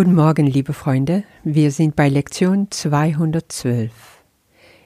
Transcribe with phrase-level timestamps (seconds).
[0.00, 1.24] Guten Morgen, liebe Freunde.
[1.44, 3.92] Wir sind bei Lektion 212.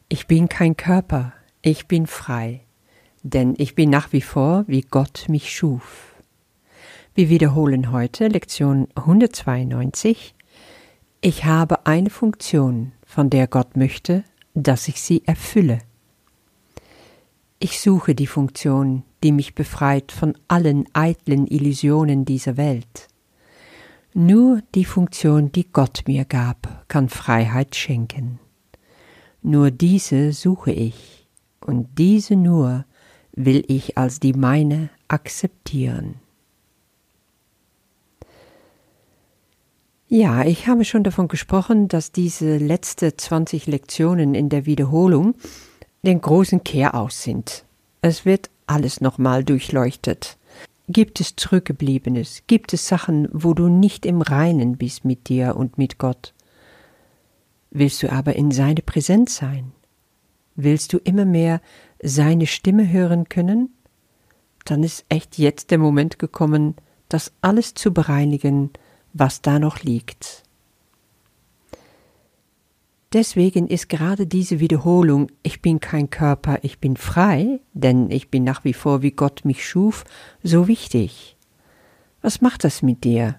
[0.09, 2.63] Ich bin kein Körper, ich bin frei,
[3.23, 6.17] denn ich bin nach wie vor, wie Gott mich schuf.
[7.15, 10.35] Wir wiederholen heute Lektion 192.
[11.20, 14.24] Ich habe eine Funktion, von der Gott möchte,
[14.54, 15.78] dass ich sie erfülle.
[17.60, 23.06] Ich suche die Funktion, die mich befreit von allen eitlen Illusionen dieser Welt.
[24.16, 28.38] Nur die Funktion, die Gott mir gab, kann Freiheit schenken.
[29.42, 31.27] Nur diese suche ich,
[31.60, 32.84] und diese nur
[33.32, 36.20] will ich als die meine akzeptieren.
[40.06, 45.34] Ja, ich habe schon davon gesprochen, dass diese letzten 20 Lektionen in der Wiederholung
[46.02, 47.64] den großen Kehraus sind.
[48.00, 50.38] Es wird alles nochmal durchleuchtet.
[50.88, 52.43] Gibt es Zurückgebliebenes?
[52.47, 56.34] Gibt es Sachen, wo du nicht im Reinen bist mit dir und mit Gott?
[57.70, 59.73] Willst du aber in seine Präsenz sein?
[60.56, 61.62] Willst du immer mehr
[62.03, 63.70] seine Stimme hören können?
[64.67, 66.77] Dann ist echt jetzt der Moment gekommen,
[67.08, 68.70] das alles zu bereinigen,
[69.14, 70.44] was da noch liegt.
[73.15, 78.43] Deswegen ist gerade diese Wiederholung Ich bin kein Körper, ich bin frei, denn ich bin
[78.43, 80.05] nach wie vor, wie Gott mich schuf,
[80.43, 81.37] so wichtig.
[82.23, 83.37] Was macht das mit dir?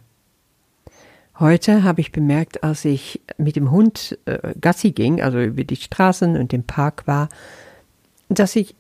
[1.42, 5.76] Heute habe ich bemerkt, als ich mit dem Hund äh, Gassi ging, also über die
[5.76, 7.28] Straßen und den Park war,
[8.30, 8.76] dass ich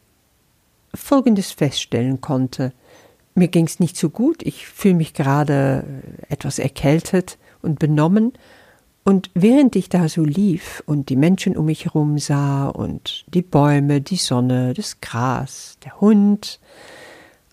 [0.93, 2.71] Folgendes feststellen konnte.
[3.33, 5.83] Mir ging es nicht so gut, ich fühle mich gerade
[6.29, 8.31] etwas erkältet und benommen,
[9.07, 13.43] und während ich da so lief und die Menschen um mich herum sah und die
[13.43, 16.59] Bäume, die Sonne, das Gras, der Hund,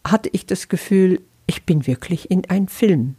[0.03, 3.17] hatte ich das Gefühl, ich bin wirklich in einem Film.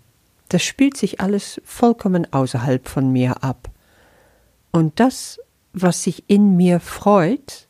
[0.49, 3.69] Das spielt sich alles vollkommen außerhalb von mir ab.
[4.71, 5.39] Und das,
[5.73, 7.67] was sich in mir freut,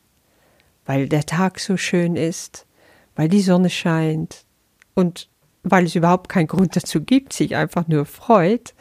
[0.86, 2.66] weil der Tag so schön ist,
[3.18, 4.45] weil die Sonne scheint
[4.94, 5.28] und
[5.63, 8.74] weil es überhaupt keinen Grund dazu gibt, sich einfach nur freut,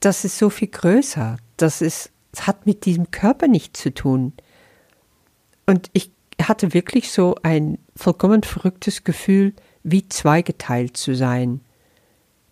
[0.00, 1.38] das ist so viel größer.
[1.56, 4.32] Das ist, das hat mit diesem Körper nichts zu tun.
[5.66, 6.10] Und ich
[6.40, 11.60] hatte wirklich so ein vollkommen verrücktes Gefühl, wie zweigeteilt zu sein.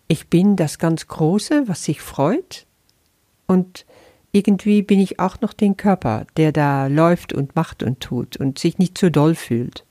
[0.07, 2.67] Ich bin das ganz Große, was sich freut,
[3.47, 3.85] und
[4.33, 8.59] irgendwie bin ich auch noch den Körper, der da läuft und macht und tut und
[8.59, 9.85] sich nicht so doll fühlt.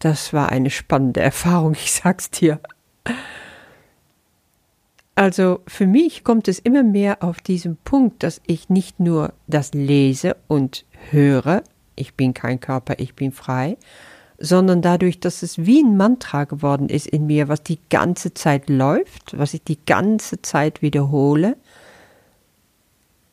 [0.00, 2.60] Das war eine spannende Erfahrung, ich sag's dir.
[5.18, 9.72] Also für mich kommt es immer mehr auf diesen Punkt, dass ich nicht nur das
[9.72, 11.64] lese und höre,
[11.96, 13.78] ich bin kein Körper, ich bin frei,
[14.38, 18.68] sondern dadurch, dass es wie ein Mantra geworden ist in mir, was die ganze Zeit
[18.68, 21.56] läuft, was ich die ganze Zeit wiederhole,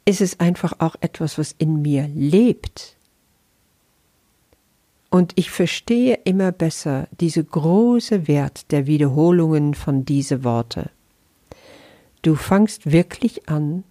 [0.05, 2.95] ist es einfach auch etwas, was in mir lebt.
[5.09, 10.89] Und ich verstehe immer besser diese große Wert der Wiederholungen von diese Worte.
[12.23, 13.83] Du fangst wirklich an,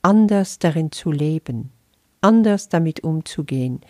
[0.00, 1.72] anders darin zu leben,
[2.22, 3.82] anders damit umzugehen,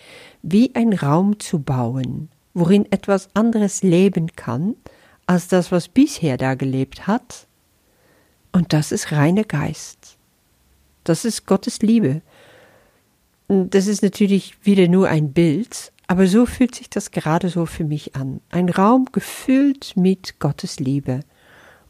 [0.42, 4.74] wie ein Raum zu bauen, worin etwas anderes leben kann,
[5.26, 7.46] als das, was bisher da gelebt hat.
[8.50, 10.16] Und das ist reiner Geist.
[11.04, 12.22] Das ist Gottes Liebe.
[13.46, 17.84] Das ist natürlich wieder nur ein Bild, aber so fühlt sich das gerade so für
[17.84, 18.40] mich an.
[18.50, 21.20] Ein Raum gefüllt mit Gottes Liebe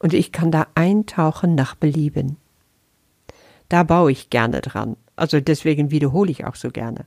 [0.06, 2.36] und ich kann da eintauchen nach Belieben.
[3.68, 7.06] Da baue ich gerne dran, also deswegen wiederhole ich auch so gerne.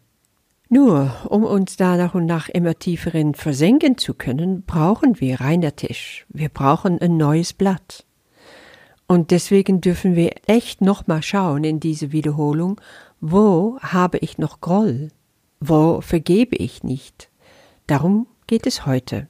[0.68, 5.78] Nur, um uns da nach und nach immer tieferin versenken zu können, brauchen wir reiner
[5.78, 6.26] Tisch.
[6.28, 8.06] Wir brauchen ein neues Blatt.
[9.08, 12.82] Und deswegen dürfen wir echt nochmal schauen in diese Wiederholung,
[13.22, 15.08] wo habe ich noch Groll?
[15.62, 17.30] Wo vergebe ich nicht?
[17.88, 19.30] Darum geht es heute.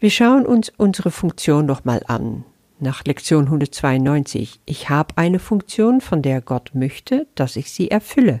[0.00, 2.44] Wir schauen uns unsere Funktion nochmal an.
[2.78, 4.60] Nach Lektion 192.
[4.64, 8.40] Ich habe eine Funktion, von der Gott möchte, dass ich sie erfülle.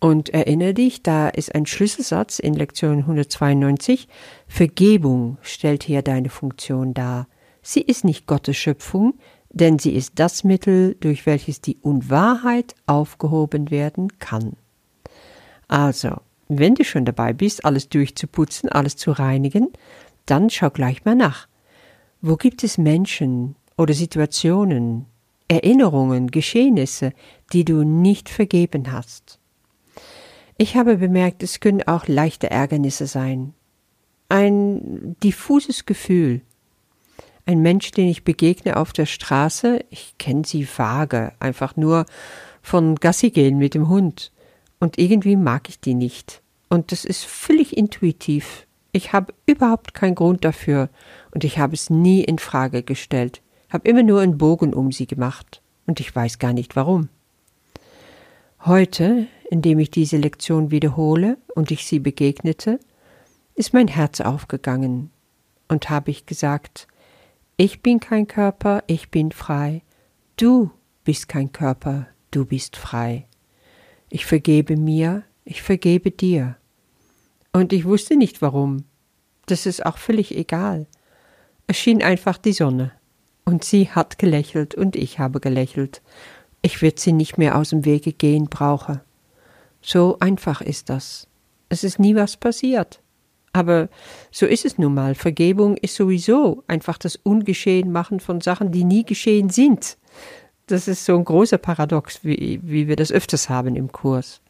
[0.00, 4.08] Und erinnere dich, da ist ein Schlüsselsatz in Lektion 192.
[4.48, 7.28] Vergebung stellt hier deine Funktion dar.
[7.62, 9.14] Sie ist nicht Gottes Schöpfung,
[9.50, 14.54] denn sie ist das Mittel, durch welches die Unwahrheit aufgehoben werden kann.
[15.68, 16.16] Also,
[16.48, 19.68] wenn du schon dabei bist, alles durchzuputzen, alles zu reinigen,
[20.26, 21.48] dann schau gleich mal nach.
[22.20, 25.06] Wo gibt es Menschen oder Situationen,
[25.48, 27.12] Erinnerungen, Geschehnisse,
[27.52, 29.38] die du nicht vergeben hast?
[30.58, 33.54] Ich habe bemerkt, es können auch leichte Ärgernisse sein.
[34.28, 36.40] Ein diffuses Gefühl,
[37.48, 42.04] Ein Mensch, den ich begegne auf der Straße, ich kenne sie vage, einfach nur
[42.60, 44.32] von Gassi gehen mit dem Hund.
[44.80, 46.42] Und irgendwie mag ich die nicht.
[46.68, 48.65] Und das ist völlig intuitiv.
[48.96, 50.88] Ich habe überhaupt keinen Grund dafür
[51.30, 55.06] und ich habe es nie in Frage gestellt, habe immer nur einen Bogen um sie
[55.06, 57.10] gemacht und ich weiß gar nicht warum.
[58.64, 62.80] Heute, indem ich diese Lektion wiederhole und ich sie begegnete,
[63.54, 65.10] ist mein Herz aufgegangen
[65.68, 66.88] und habe ich gesagt,
[67.58, 69.82] ich bin kein Körper, ich bin frei,
[70.36, 70.70] du
[71.04, 73.26] bist kein Körper, du bist frei.
[74.08, 76.56] Ich vergebe mir, ich vergebe dir.
[77.56, 78.84] Und ich wusste nicht warum.
[79.46, 80.86] Das ist auch völlig egal.
[81.66, 82.92] Es schien einfach die Sonne.
[83.46, 86.02] Und sie hat gelächelt und ich habe gelächelt.
[86.60, 89.00] Ich wird sie nicht mehr aus dem Wege gehen brauche.
[89.80, 91.28] So einfach ist das.
[91.70, 93.00] Es ist nie was passiert.
[93.54, 93.88] Aber
[94.30, 95.14] so ist es nun mal.
[95.14, 99.96] Vergebung ist sowieso einfach das Ungeschehen machen von Sachen, die nie geschehen sind.
[100.66, 104.42] Das ist so ein großer Paradox, wie, wie wir das öfters haben im Kurs.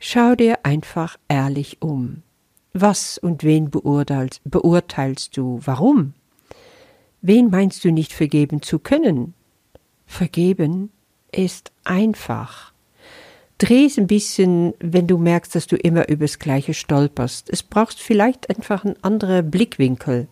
[0.00, 2.22] Schau dir einfach ehrlich um.
[2.72, 5.60] Was und wen beurteilst, beurteilst du?
[5.64, 6.14] Warum?
[7.20, 9.34] Wen meinst du nicht vergeben zu können?
[10.06, 10.90] Vergeben
[11.32, 12.72] ist einfach.
[13.58, 17.50] Dreh es ein bisschen, wenn du merkst, dass du immer übers Gleiche stolperst.
[17.50, 20.28] Es brauchst vielleicht einfach einen anderen Blickwinkel.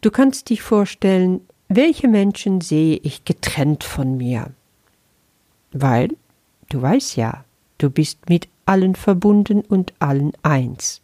[0.00, 4.52] Du kannst dich vorstellen, welche Menschen sehe ich getrennt von mir?
[5.72, 6.10] Weil,
[6.68, 7.44] du weißt ja,
[7.84, 11.02] du bist mit allen verbunden und allen eins.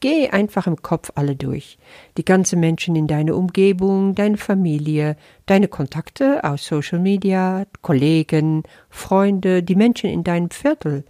[0.00, 1.78] Geh einfach im Kopf alle durch.
[2.16, 5.16] Die ganzen Menschen in deiner Umgebung, deine Familie,
[5.46, 11.04] deine Kontakte aus Social Media, Kollegen, Freunde, die Menschen in deinem Viertel.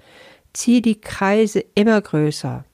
[0.53, 2.65] Zieh die Kreise immer größer.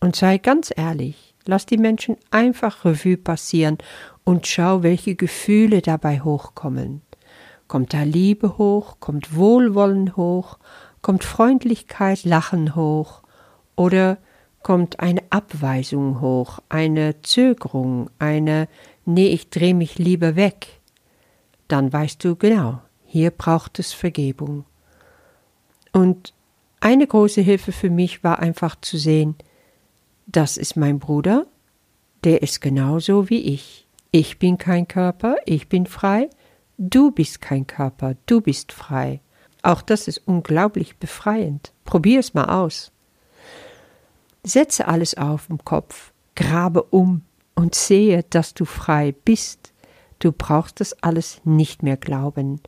[0.00, 3.78] Und sei ganz ehrlich, lass die Menschen einfach Revue passieren
[4.24, 7.02] und schau, welche Gefühle dabei hochkommen.
[7.68, 10.58] Kommt da Liebe hoch, kommt Wohlwollen hoch,
[11.02, 13.22] kommt Freundlichkeit, Lachen hoch
[13.76, 14.18] oder
[14.62, 18.68] kommt eine Abweisung hoch, eine Zögerung, eine
[19.04, 20.80] Nee, ich dreh mich lieber weg,
[21.68, 24.64] dann weißt du genau, hier braucht es Vergebung.
[25.92, 26.34] Und
[26.80, 29.34] eine große Hilfe für mich war einfach zu sehen,
[30.26, 31.46] das ist mein Bruder,
[32.22, 33.86] der ist genauso wie ich.
[34.12, 36.30] Ich bin kein Körper, ich bin frei,
[36.78, 39.20] du bist kein Körper, du bist frei.
[39.62, 41.72] Auch das ist unglaublich befreiend.
[41.84, 42.90] Probier es mal aus.
[44.42, 47.22] Setze alles auf im Kopf, grabe um
[47.54, 49.72] und sehe, dass du frei bist.
[50.18, 52.60] Du brauchst das alles nicht mehr glauben.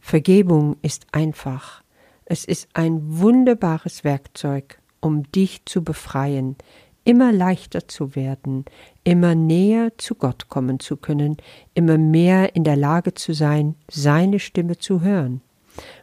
[0.00, 1.82] Vergebung ist einfach.
[2.26, 6.56] Es ist ein wunderbares Werkzeug, um dich zu befreien,
[7.04, 8.64] immer leichter zu werden,
[9.04, 11.36] immer näher zu Gott kommen zu können,
[11.74, 15.40] immer mehr in der Lage zu sein, seine Stimme zu hören.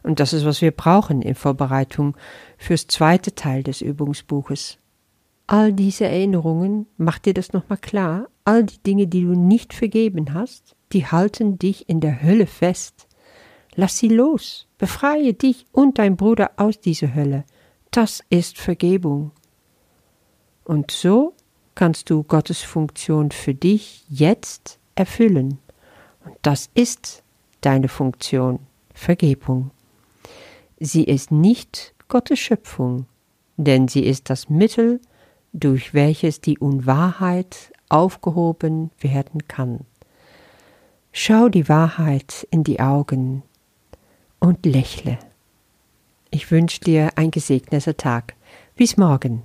[0.02, 2.16] Und das ist, was wir brauchen in Vorbereitung
[2.58, 4.78] fürs zweite Teil des Übungsbuches.
[5.46, 10.32] All diese Erinnerungen, mach dir das nochmal klar, all die Dinge, die du nicht vergeben
[10.34, 13.08] hast, die halten dich in der Hölle fest.
[13.74, 17.44] Lass sie los, befreie dich und dein Bruder aus dieser Hölle.
[17.90, 19.32] Das ist Vergebung.
[20.64, 21.34] Und so
[21.74, 25.58] kannst du Gottes Funktion für dich jetzt erfüllen.
[26.24, 27.22] Und das ist
[27.60, 28.60] deine Funktion,
[29.00, 29.70] Vergebung.
[30.78, 33.06] Sie ist nicht Gottes Schöpfung,
[33.56, 35.00] denn sie ist das Mittel,
[35.54, 39.80] durch welches die Unwahrheit aufgehoben werden kann.
[41.12, 43.42] Schau die Wahrheit in die Augen
[44.38, 45.18] und lächle.
[46.30, 48.34] Ich wünsche dir ein gesegneter Tag.
[48.76, 49.42] Bis morgen.